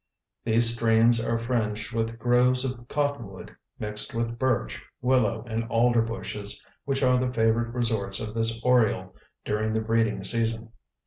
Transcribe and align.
These 0.43 0.73
streams 0.73 1.23
are 1.23 1.37
fringed 1.37 1.93
with 1.93 2.17
groves 2.17 2.65
of 2.65 2.87
cottonwood, 2.87 3.55
mixed 3.77 4.15
with 4.15 4.39
birch, 4.39 4.81
willow 4.99 5.43
and 5.45 5.63
alder 5.65 6.01
bushes, 6.01 6.65
which 6.85 7.03
are 7.03 7.19
the 7.19 7.31
favorite 7.31 7.71
resorts 7.71 8.19
of 8.19 8.33
this 8.33 8.59
Oriole 8.63 9.13
during 9.45 9.73
the 9.73 9.81
breeding 9.81 10.23
season. 10.23 10.71